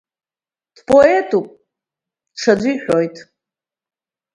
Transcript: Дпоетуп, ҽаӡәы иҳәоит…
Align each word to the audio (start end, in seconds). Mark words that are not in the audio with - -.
Дпоетуп, 0.75 1.45
ҽаӡәы 2.39 2.71
иҳәоит… 2.73 3.15